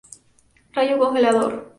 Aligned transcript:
Rayo 0.73 0.97
congelador. 0.97 1.69